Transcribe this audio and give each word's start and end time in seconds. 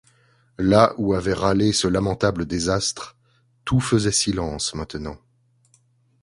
Là 0.57 0.95
où 0.97 1.13
avait 1.13 1.31
râlé 1.35 1.71
ce 1.73 1.87
lamentable 1.87 2.47
désastre, 2.47 3.15
tout 3.65 3.79
faisait 3.79 4.11
silence 4.11 4.73
maintenant. 4.73 5.19